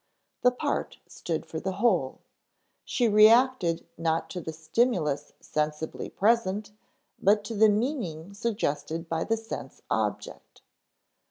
[0.41, 2.21] The part stood for the whole;
[2.83, 6.71] she reacted not to the stimulus sensibly present,
[7.21, 10.63] but to the meaning suggested by the sense object.